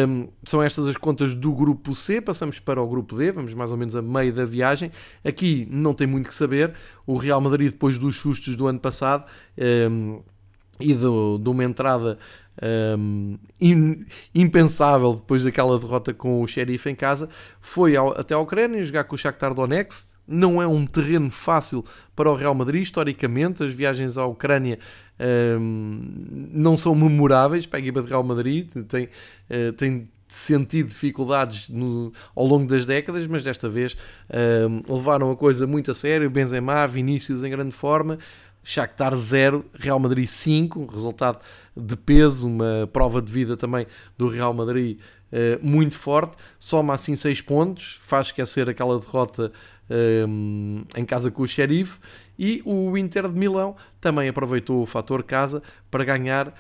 [0.08, 2.22] um, são estas as contas do grupo C.
[2.22, 4.92] Passamos para o grupo D, vamos mais ou menos a meio da viagem.
[5.24, 6.74] Aqui não tem muito que saber.
[7.06, 9.26] O Real Madrid, depois dos sustos do ano passado
[9.92, 10.22] um,
[10.80, 12.18] e do, de uma entrada
[12.98, 18.40] um, in, impensável depois daquela derrota com o Sheriff em casa, foi ao, até a
[18.40, 20.08] Ucrânia jogar com o Shakhtar Donetsk.
[20.32, 21.84] Não é um terreno fácil
[22.16, 23.64] para o Real Madrid, historicamente.
[23.64, 24.78] As viagens à Ucrânia
[26.52, 32.14] não são memoráveis para a equipa de Real Madrid, tem, uh, tem sentido dificuldades no,
[32.36, 33.98] ao longo das décadas, mas desta vez
[34.88, 36.30] levaram a coisa muito a sério.
[36.30, 38.20] Benzema, Vinícius em grande forma,
[38.64, 41.40] Shakhtar 0, Real Madrid 5, resultado
[41.76, 45.00] de peso, uma prova de vida também do Real Madrid
[45.32, 49.52] uh, muito forte, soma assim 6 pontos, faz esquecer aquela derrota
[50.28, 51.98] um, em casa com o Sheriff
[52.40, 56.54] e o Inter de Milão também aproveitou o fator casa para ganhar uh,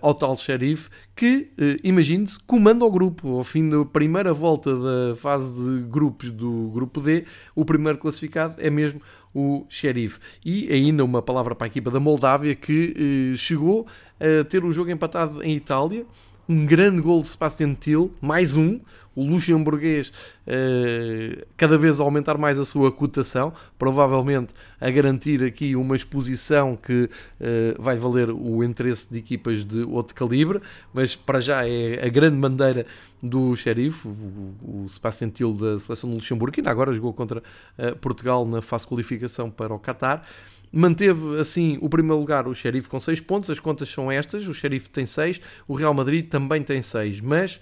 [0.00, 3.36] ao tal xerife que, uh, imagine-se, comanda o grupo.
[3.36, 8.54] Ao fim da primeira volta da fase de grupos do grupo D, o primeiro classificado
[8.56, 9.02] é mesmo
[9.34, 10.18] o xerife.
[10.42, 13.86] E ainda uma palavra para a equipa da Moldávia que uh, chegou
[14.18, 16.06] a ter o jogo empatado em Itália.
[16.48, 18.80] Um grande gol de Sebastian Till, mais um,
[19.16, 20.12] o luxemburguês
[20.46, 27.04] uh, cada vez aumentar mais a sua cotação, provavelmente a garantir aqui uma exposição que
[27.04, 30.60] uh, vai valer o interesse de equipas de outro calibre,
[30.92, 32.86] mas para já é a grande bandeira
[33.22, 37.96] do xerife, o, o Sebastião da seleção do Luxemburgo, que ainda agora jogou contra uh,
[37.96, 40.22] Portugal na fase de qualificação para o Qatar.
[40.72, 44.52] Manteve assim o primeiro lugar o Xerife com 6 pontos, as contas são estas: o
[44.52, 47.60] Xerife tem 6, o Real Madrid também tem 6, mas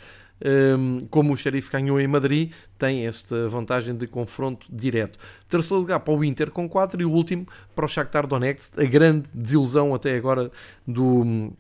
[1.11, 5.19] como o Xerife ganhou em Madrid, tem esta vantagem de confronto direto.
[5.49, 8.85] Terceiro lugar para o Inter com 4 e o último para o Shakhtar Donetsk, a
[8.85, 10.51] grande desilusão até agora
[10.87, 11.53] do,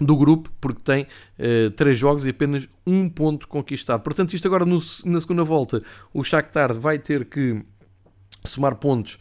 [0.00, 1.02] do grupo, porque tem
[1.38, 4.02] uh, três jogos e apenas um ponto conquistado.
[4.02, 7.62] Portanto, isto agora no, na segunda volta, o Shakhtar vai ter que
[8.44, 9.18] somar pontos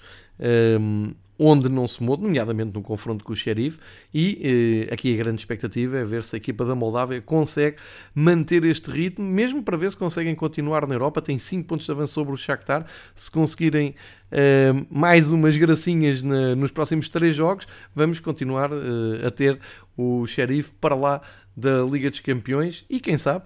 [0.80, 3.80] um, onde não se muda, nomeadamente no confronto com o Xerife,
[4.13, 7.77] e eh, aqui a grande expectativa é ver se a equipa da Moldávia consegue
[8.13, 11.91] manter este ritmo, mesmo para ver se conseguem continuar na Europa, tem 5 pontos de
[11.91, 13.95] avanço sobre o Shakhtar, se conseguirem
[14.32, 19.60] eh, mais umas gracinhas na, nos próximos 3 jogos, vamos continuar eh, a ter
[19.97, 21.21] o Xerife para lá
[21.58, 23.45] da Liga dos Campeões e quem sabe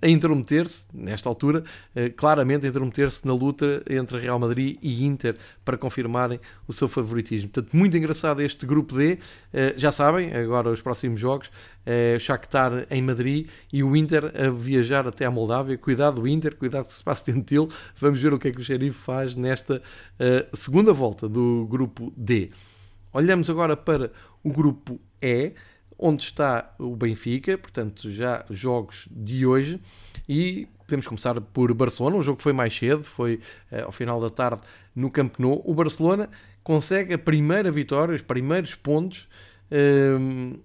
[0.00, 1.62] a intrometer-se, nesta altura,
[1.94, 6.88] uh, claramente a intrometer-se na luta entre Real Madrid e Inter para confirmarem o seu
[6.88, 7.48] favoritismo.
[7.48, 9.14] Portanto, muito engraçado este grupo D.
[9.14, 9.18] Uh,
[9.76, 11.50] já sabem, agora os próximos jogos,
[12.20, 15.76] Shakhtar em Madrid e o Inter a viajar até a Moldávia.
[15.76, 17.68] Cuidado, Inter, cuidado com o espaço tentil.
[17.96, 19.82] Vamos ver o que é que o Xerife faz nesta
[20.52, 22.50] segunda volta do grupo D.
[23.12, 24.12] Olhamos agora para
[24.44, 25.54] o grupo E
[26.02, 29.80] onde está o Benfica, portanto, já jogos de hoje.
[30.28, 32.16] E podemos começar por Barcelona.
[32.16, 33.36] O jogo foi mais cedo, foi
[33.70, 34.62] uh, ao final da tarde
[34.94, 35.62] no Camp Nou.
[35.64, 36.28] O Barcelona
[36.64, 39.28] consegue a primeira vitória, os primeiros pontos.
[39.70, 40.58] Uh,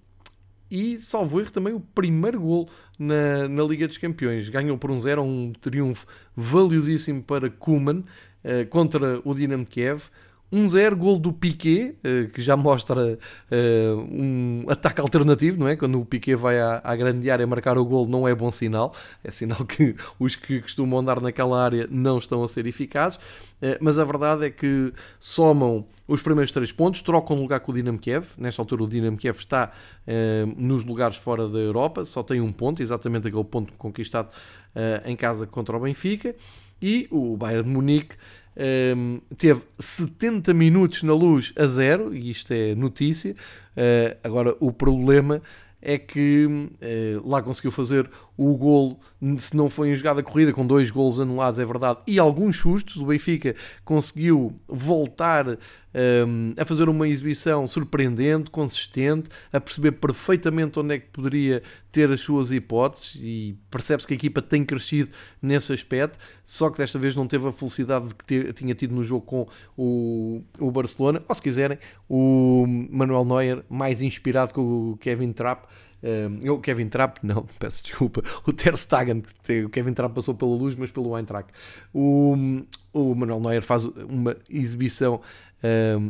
[0.70, 4.48] e salvo erro também o primeiro gol na, na Liga dos Campeões.
[4.48, 10.10] Ganhou por um 0, um triunfo valiosíssimo para Kuman uh, contra o Dinamo Kiev.
[10.52, 13.18] 1-0, gol do Piquet, eh, que já mostra
[13.50, 15.76] eh, um ataque alternativo, não é?
[15.76, 18.94] Quando o Piquet vai à, grande área marcar o gol, não é bom sinal.
[19.22, 23.20] É sinal que os que costumam andar naquela área não estão a ser eficazes.
[23.60, 27.74] Eh, mas a verdade é que somam os primeiros três pontos, trocam lugar com o
[27.74, 28.28] Dinamo Kiev.
[28.38, 29.70] Nesta altura, o Dinamo Kiev está
[30.56, 34.30] nos lugares fora da Europa, só tem um ponto, exatamente aquele ponto conquistado
[35.04, 36.34] em casa contra o Benfica.
[36.80, 38.16] E o Bayern de Munique
[38.58, 43.32] um, teve 70 minutos na luz a zero, e isto é notícia.
[43.76, 45.40] Uh, agora, o problema
[45.80, 49.00] é que uh, lá conseguiu fazer o golo,
[49.40, 52.96] se não foi em jogada corrida, com dois golos anulados, é verdade, e alguns sustos.
[52.96, 55.58] O Benfica conseguiu voltar
[55.92, 62.12] um, a fazer uma exibição surpreendente, consistente, a perceber perfeitamente onde é que poderia ter
[62.12, 65.10] as suas hipóteses e percebe-se que a equipa tem crescido
[65.42, 69.26] nesse aspecto, só que desta vez não teve a felicidade que tinha tido no jogo
[69.26, 71.76] com o, o Barcelona, ou se quiserem,
[72.08, 75.66] o Manuel Neuer mais inspirado com o Kevin Trapp
[76.48, 78.22] O Kevin Trapp, não, peço desculpa.
[78.46, 79.22] O Ter Stegen,
[79.64, 81.50] o Kevin Trapp passou pela luz, mas pelo Eintracht.
[81.92, 82.36] O,
[82.92, 85.20] o Manuel Neuer faz uma exibição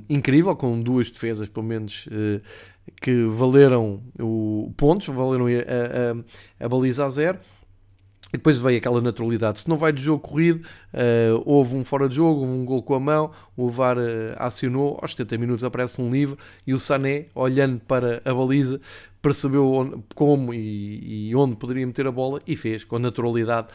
[0.09, 2.41] incrível, com duas defesas, pelo menos, uh,
[3.01, 7.39] que valeram o pontos, valeram a, a, a baliza a zero.
[8.31, 9.63] E depois veio aquela naturalidade.
[9.63, 10.61] Se não vai de jogo corrido,
[10.93, 14.03] uh, houve um fora de jogo, houve um gol com a mão, o VAR uh,
[14.37, 18.83] acionou, aos 70 minutos aparece um livre e o Sané, olhando para a baliza,
[19.21, 23.69] percebeu onde, como e, e, onde poderia meter a bola e fez com naturalidade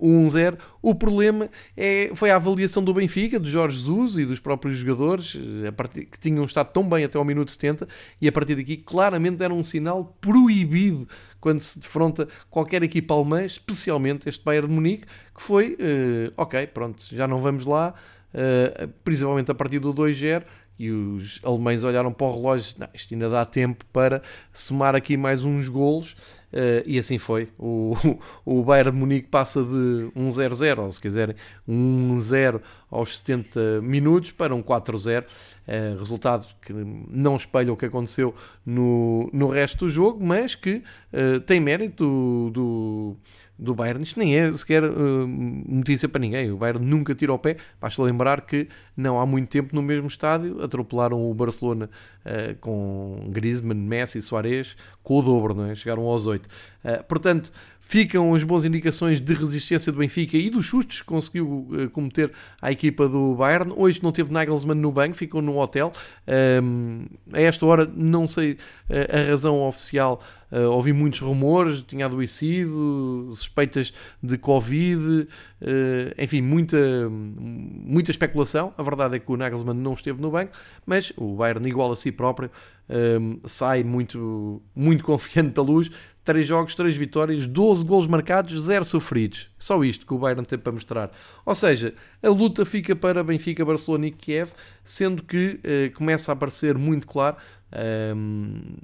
[0.00, 0.58] uh, 1-0.
[0.80, 5.38] O problema é, foi a avaliação do Benfica, de Jorge Jesus e dos próprios jogadores,
[5.64, 7.86] eh, partir, que tinham estado tão bem até ao minuto 70
[8.20, 11.06] e a partir daqui claramente era um sinal proibido
[11.40, 16.66] quando se defronta qualquer equipa alemã, especialmente este Bayern de Munique, que foi, uh, ok,
[16.68, 17.94] pronto, já não vamos lá,
[18.32, 20.44] uh, principalmente a partir do 2-0,
[20.82, 24.20] e os alemães olharam para o relógio, não, isto ainda dá tempo para
[24.52, 26.16] somar aqui mais uns golos,
[26.52, 27.48] uh, e assim foi.
[27.56, 27.94] O,
[28.44, 31.36] o Bayern de Munique passa de 1-0-0, ou se quiserem,
[31.68, 35.24] 1-0 aos 70 minutos para um 4-0.
[35.24, 38.34] Uh, resultado que não espelha o que aconteceu
[38.66, 43.16] no, no resto do jogo, mas que uh, tem mérito do,
[43.62, 44.02] do, Bayern.
[44.02, 46.50] Isto nem é sequer uh, notícia para ninguém.
[46.50, 47.56] O Bayern nunca tira o pé.
[47.80, 51.88] Basta lembrar que não há muito tempo no mesmo estádio atropelaram o Barcelona
[52.60, 55.74] com Griezmann, Messi Soares com o dobro, não é?
[55.74, 56.48] chegaram aos 8.
[57.08, 57.50] portanto,
[57.84, 62.30] ficam as boas indicações de resistência do Benfica e dos sustos que conseguiu uh, cometer
[62.60, 63.74] à equipa do Bayern.
[63.76, 65.92] Hoje não teve Nagelsmann no banco, ficou no hotel.
[67.32, 68.56] A esta hora não sei uh,
[69.12, 70.22] a razão oficial.
[70.50, 73.92] Uh, ouvi muitos rumores, tinha adoecido, suspeitas
[74.22, 75.26] de Covid,
[76.18, 76.76] enfim, muita,
[77.10, 78.72] muita especulação.
[78.78, 80.52] A verdade é que o Nagelsmann não esteve no banco,
[80.86, 82.50] mas o Bayern igual a si próprio
[82.92, 85.90] um, sai muito, muito confiante da luz
[86.24, 89.50] 3 jogos, 3 vitórias, 12 gols marcados, 0 sofridos.
[89.58, 91.10] Só isto que o Bayern tem para mostrar.
[91.44, 94.52] Ou seja, a luta fica para Benfica, Barcelona e Kiev,
[94.84, 97.36] sendo que uh, começa a aparecer muito claro.
[98.14, 98.76] Um,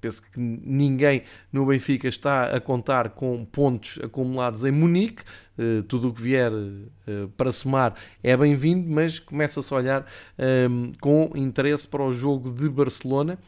[0.00, 5.22] penso que ninguém no Benfica está a contar com pontos acumulados em Munique.
[5.56, 10.06] Uh, tudo o que vier uh, para somar é bem-vindo, mas começa-se a olhar
[10.68, 13.38] um, com interesse para o jogo de Barcelona,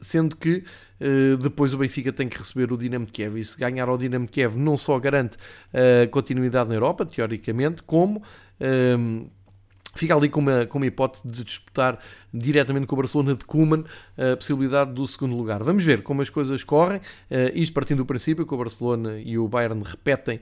[0.00, 0.64] sendo que
[1.00, 3.96] eh, depois o Benfica tem que receber o Dinamo de Kiev e se ganhar ao
[3.96, 5.36] Dinamo de Kiev não só garante
[5.72, 8.22] a continuidade na Europa, teoricamente, como
[8.60, 9.26] ehm,
[9.94, 11.98] fica ali com uma, com uma hipótese de disputar
[12.32, 13.84] diretamente com o Barcelona de Koeman
[14.16, 15.64] a possibilidade do segundo lugar.
[15.64, 17.00] Vamos ver como as coisas correm,
[17.54, 20.40] isto partindo do princípio que o Barcelona e o Bayern repetem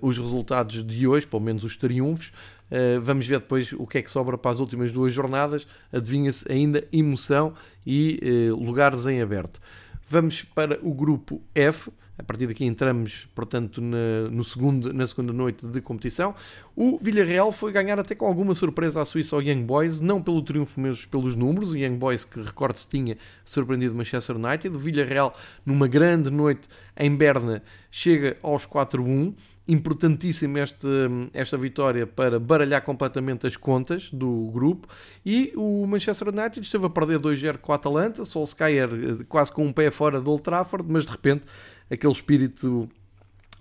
[0.00, 2.32] os resultados de hoje, pelo menos os triunfos,
[2.72, 5.66] Uh, vamos ver depois o que é que sobra para as últimas duas jornadas.
[5.92, 7.52] Adivinha-se ainda emoção
[7.84, 8.18] e
[8.50, 9.60] uh, lugares em aberto.
[10.08, 11.92] Vamos para o grupo F.
[12.22, 16.36] A partir daqui entramos, portanto, na, no segundo, na segunda noite de competição.
[16.76, 20.40] O Villarreal foi ganhar até com alguma surpresa à Suíça ao Young Boys, não pelo
[20.40, 21.72] triunfo, mas pelos números.
[21.72, 24.68] O Young Boys, que recorde-se, tinha surpreendido Manchester United.
[24.68, 25.34] O Villarreal,
[25.66, 29.34] numa grande noite em Berna, chega aos 4-1
[29.66, 30.88] importantíssima esta,
[31.32, 34.88] esta vitória para baralhar completamente as contas do grupo
[35.24, 39.64] e o Manchester United esteve a perder 2-0 com a Atalanta, Solskjaer eh, quase com
[39.64, 41.44] um pé fora do Old Trafford, mas de repente
[41.92, 42.88] aquele espírito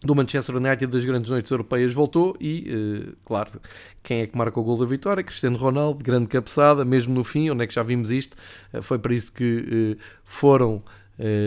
[0.04, 3.62] do Manchester United das grandes noites europeias voltou e, eh, claro,
[4.02, 5.24] quem é que marca o gol da vitória?
[5.24, 8.36] Cristiano Ronaldo, grande cabeçada, mesmo no fim, onde é que já vimos isto?
[8.74, 10.84] Eh, foi para isso que foram uh,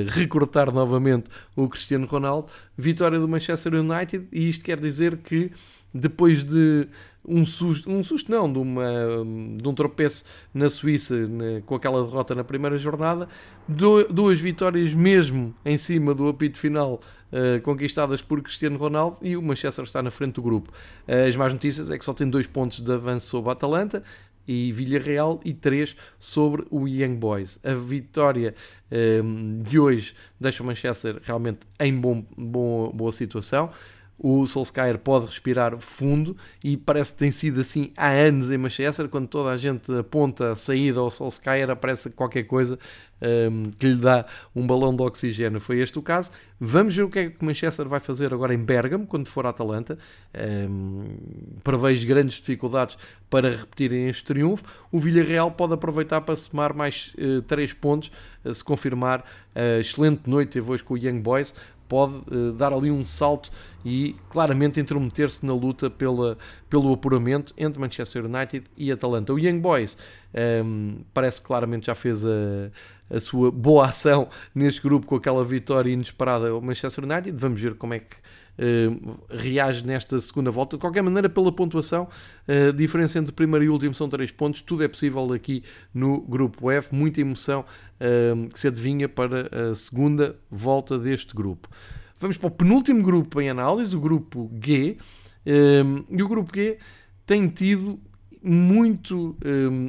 [0.08, 2.48] recrutar novamente o Cristiano Ronaldo.
[2.78, 5.50] Vitória do Manchester United, e isto quer dizer que
[5.94, 6.88] depois de
[7.26, 8.84] um susto, um susto não, de, uma,
[9.56, 11.14] de um tropeço na Suíça
[11.64, 13.28] com aquela derrota na primeira jornada,
[13.66, 17.00] do, duas vitórias mesmo em cima do apito final
[17.32, 20.70] uh, conquistadas por Cristiano Ronaldo e o Manchester está na frente do grupo.
[21.08, 24.02] Uh, as más notícias é que só tem dois pontos de avanço sobre a Atalanta,
[24.46, 27.58] e Villarreal e 3 sobre o Young Boys.
[27.64, 28.54] A vitória
[28.90, 33.70] ehm, de hoje deixa o Manchester realmente em bom, bom, boa situação.
[34.26, 36.34] O Solskjaer pode respirar fundo
[36.64, 39.06] e parece que tem sido assim há anos em Manchester.
[39.06, 42.78] Quando toda a gente aponta a saída ao Solskjaer, aparece qualquer coisa
[43.20, 44.24] um, que lhe dá
[44.56, 45.60] um balão de oxigênio.
[45.60, 46.30] Foi este o caso.
[46.58, 49.50] Vamos ver o que é que Manchester vai fazer agora em Bergamo, quando for a
[49.50, 49.98] Atalanta.
[50.34, 51.04] Um,
[51.62, 52.96] prevejo grandes dificuldades
[53.28, 54.64] para repetirem este triunfo.
[54.90, 58.10] O Villarreal pode aproveitar para somar mais uh, 3 pontos,
[58.42, 59.22] uh, se confirmar
[59.54, 61.54] a excelente noite teve hoje com o Young Boys.
[61.88, 63.50] Pode uh, dar ali um salto
[63.84, 66.38] e claramente intrometer-se na luta pela,
[66.70, 69.32] pelo apuramento entre Manchester United e Atalanta.
[69.32, 69.96] O Young Boys
[70.64, 72.70] um, parece que claramente já fez a,
[73.10, 77.32] a sua boa ação neste grupo com aquela vitória inesperada ao Manchester United.
[77.32, 78.16] Vamos ver como é que
[78.58, 80.76] uh, reage nesta segunda volta.
[80.76, 82.08] De qualquer maneira, pela pontuação,
[82.46, 84.62] a uh, diferença entre primeiro e último são 3 pontos.
[84.62, 85.62] Tudo é possível aqui
[85.92, 86.94] no grupo F.
[86.94, 91.68] Muita emoção uh, que se adivinha para a segunda volta deste grupo.
[92.18, 94.96] Vamos para o penúltimo grupo em análise, o grupo G.
[95.46, 96.78] E o grupo G
[97.26, 98.00] tem tido
[98.42, 99.36] muito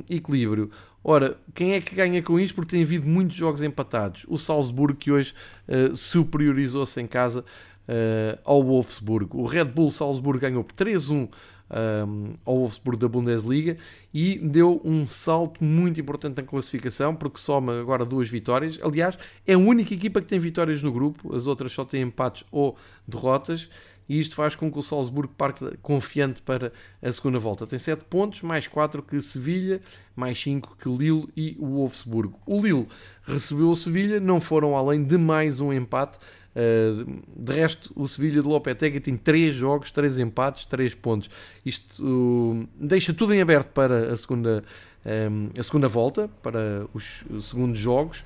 [0.09, 0.69] equilíbrio.
[1.07, 2.55] Ora, quem é que ganha com isto?
[2.55, 4.25] Porque tem havido muitos jogos empatados.
[4.27, 5.35] O Salzburgo, que hoje
[5.67, 7.45] uh, superiorizou-se em casa
[7.87, 9.39] uh, ao Wolfsburgo.
[9.39, 11.29] O Red Bull Salzburgo ganhou por 3-1
[11.69, 13.77] um, ao Wolfsburgo da Bundesliga
[14.13, 18.79] e deu um salto muito importante na classificação, porque soma agora duas vitórias.
[18.81, 22.43] Aliás, é a única equipa que tem vitórias no grupo, as outras só têm empates
[22.51, 23.69] ou derrotas
[24.07, 26.71] e isto faz com que o Salzburgo parte confiante para
[27.01, 27.65] a segunda volta.
[27.65, 29.81] Tem 7 pontos, mais 4 que Sevilha,
[30.15, 32.39] mais 5 que Lille e o Wolfsburgo.
[32.45, 32.87] O Lille
[33.23, 36.19] recebeu o Sevilha, não foram além de mais um empate.
[36.55, 41.29] Uh, de resto, o Sevilha de Lopetegui tem 3 jogos, 3 empates, 3 pontos.
[41.65, 44.63] Isto uh, deixa tudo em aberto para a segunda,
[45.05, 48.23] um, a segunda volta, para os segundos jogos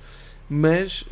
[0.52, 1.06] mas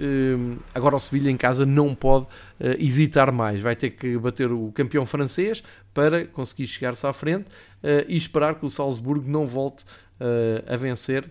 [0.75, 2.27] agora o Sevilha em casa não pode
[2.59, 5.63] eh, hesitar mais, vai ter que bater o campeão francês
[5.95, 7.47] para conseguir chegar-se à frente
[7.81, 9.85] eh, e esperar que o Salzburgo não volte
[10.19, 11.25] eh, a vencer,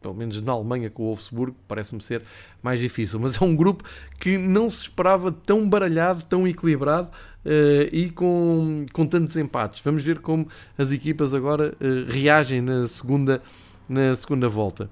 [0.00, 2.22] pelo menos na Alemanha com o Wolfsburgo, parece-me ser
[2.62, 3.84] mais difícil, mas é um grupo
[4.18, 9.82] que não se esperava tão baralhado, tão equilibrado uh, e com, com tantos empates.
[9.82, 13.42] Vamos ver como as equipas agora uh, reagem na segunda,
[13.88, 14.90] na segunda volta.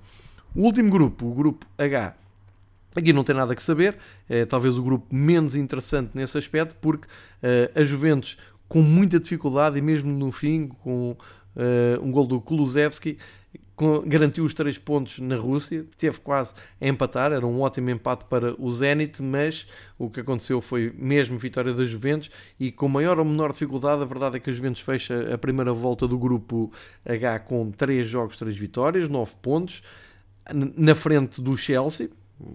[0.54, 2.14] O último grupo, o grupo H,
[2.94, 3.96] Aqui não tem nada que saber,
[4.28, 9.76] é talvez o grupo menos interessante nesse aspecto, porque uh, a Juventus, com muita dificuldade
[9.76, 13.18] e mesmo no fim, com uh, um gol do Kulusevski,
[14.06, 18.54] garantiu os três pontos na Rússia, teve quase a empatar, era um ótimo empate para
[18.60, 19.68] o Zenit, mas
[19.98, 24.04] o que aconteceu foi mesmo vitória da Juventus e com maior ou menor dificuldade, a
[24.04, 26.72] verdade é que a Juventus fecha a primeira volta do grupo
[27.04, 29.82] H com três jogos, três vitórias, nove pontos,
[30.52, 32.10] na frente do Chelsea,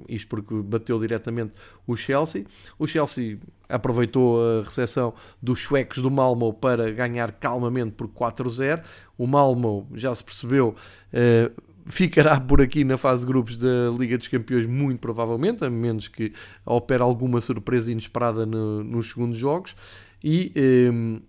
[0.07, 1.53] isto porque bateu diretamente
[1.87, 2.45] o Chelsea.
[2.77, 8.83] O Chelsea aproveitou a recepção dos suecos do Malmo para ganhar calmamente por 4-0.
[9.17, 10.75] O Malmo, já se percebeu,
[11.13, 11.51] eh,
[11.85, 16.07] ficará por aqui na fase de grupos da Liga dos Campeões, muito provavelmente, a menos
[16.07, 16.33] que
[16.65, 19.75] opere alguma surpresa inesperada no, nos segundos jogos.
[20.23, 21.19] E eh,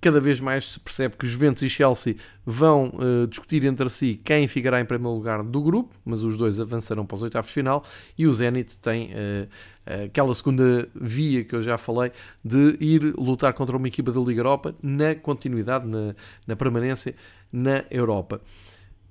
[0.00, 4.46] cada vez mais se percebe que Juventus e Chelsea vão uh, discutir entre si quem
[4.46, 7.82] ficará em primeiro lugar do grupo, mas os dois avançarão para os oitavos de final
[8.16, 12.12] e o Zenit tem uh, aquela segunda via que eu já falei
[12.44, 16.14] de ir lutar contra uma equipa da Liga Europa na continuidade, na,
[16.46, 17.14] na permanência
[17.52, 18.40] na Europa.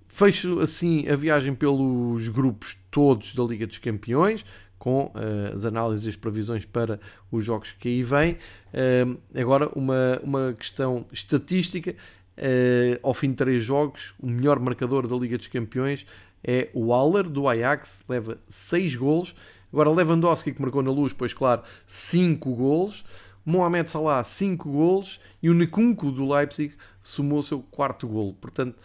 [0.07, 4.45] Fecho assim a viagem pelos grupos todos da Liga dos Campeões,
[4.77, 6.99] com uh, as análises e as previsões para
[7.31, 8.37] os jogos que aí vêm.
[8.73, 15.07] Uh, agora, uma, uma questão estatística: uh, ao fim de três jogos, o melhor marcador
[15.07, 16.05] da Liga dos Campeões
[16.43, 19.35] é o Waller do Ajax, leva 6 golos.
[19.71, 23.03] Agora, Lewandowski, que marcou na luz, pois claro, 5 golos.
[23.45, 25.19] Mohamed Salah, 5 golos.
[25.41, 28.33] E o Nkunku do Leipzig somou o seu quarto golo.
[28.33, 28.77] Portanto,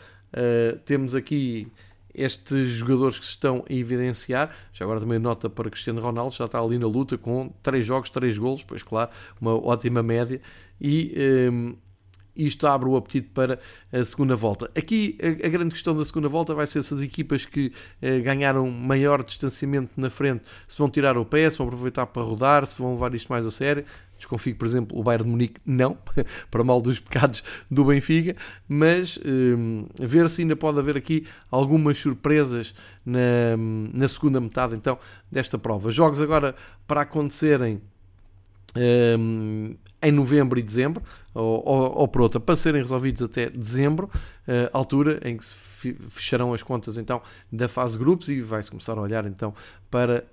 [0.85, 1.69] temos aqui
[2.15, 4.55] estes jogadores que se estão a evidenciar.
[4.73, 8.11] Já agora também nota para Cristiano Ronaldo, já está ali na luta com 3 jogos,
[8.11, 9.11] 3 golos, pois claro,
[9.41, 10.41] uma ótima média.
[10.81, 11.15] E
[11.51, 11.75] um,
[12.35, 13.59] isto abre o apetite para
[13.93, 14.71] a segunda volta.
[14.77, 18.21] Aqui a, a, grande questão da segunda volta vai ser se as equipas que eh,
[18.21, 22.67] ganharam maior distanciamento na frente se vão tirar o pé, se vão aproveitar para rodar,
[22.67, 23.85] se vão levar isto mais a sério.
[24.23, 25.99] Desconfio, por exemplo, o Bayern de Munique não,
[26.51, 28.37] para mal dos pecados do Benfica,
[28.69, 33.57] mas um, ver se ainda pode haver aqui algumas surpresas na,
[33.93, 34.99] na segunda metade então
[35.31, 35.91] desta prova.
[35.91, 36.55] Jogos agora
[36.87, 37.81] para acontecerem
[38.77, 41.03] um, em novembro e dezembro,
[41.35, 44.09] ou, ou, ou, por outra, para serem resolvidos até dezembro,
[44.47, 47.21] uh, altura em que se fecharão as contas então
[47.51, 49.55] da fase grupos e vai-se começar a olhar então
[49.91, 50.25] para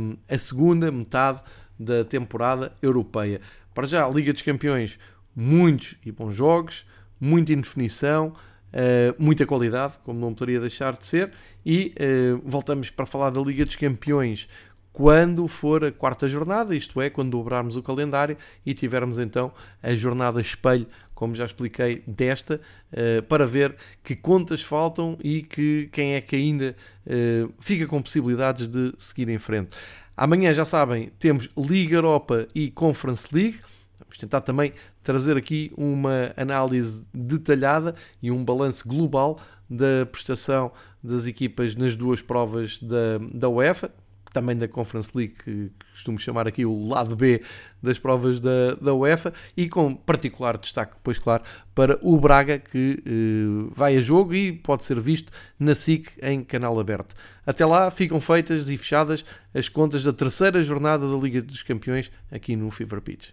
[0.00, 1.42] um, a segunda metade
[1.78, 3.40] da temporada europeia.
[3.74, 4.98] Para já, Liga dos Campeões,
[5.34, 6.86] muitos e bons jogos,
[7.20, 11.32] muita indefinição, uh, muita qualidade, como não poderia deixar de ser,
[11.64, 14.48] e uh, voltamos para falar da Liga dos Campeões
[14.92, 19.52] quando for a quarta jornada, isto é, quando dobrarmos o calendário e tivermos então
[19.82, 22.60] a jornada espelho, como já expliquei, desta,
[22.92, 26.76] uh, para ver que contas faltam e que quem é que ainda
[27.60, 29.76] fica com possibilidades de seguir em frente.
[30.16, 33.58] Amanhã, já sabem, temos Liga Europa e Conference League.
[33.98, 40.70] Vamos tentar também trazer aqui uma análise detalhada e um balanço global da prestação
[41.02, 43.90] das equipas nas duas provas da, da UEFA
[44.34, 47.40] também da Conference League, que costumo chamar aqui o lado B
[47.80, 53.02] das provas da, da UEFA, e com particular destaque, depois, claro, para o Braga, que
[53.06, 57.14] eh, vai a jogo e pode ser visto na SIC em canal aberto.
[57.46, 59.24] Até lá ficam feitas e fechadas
[59.54, 63.30] as contas da terceira jornada da Liga dos Campeões aqui no Fever Pitch.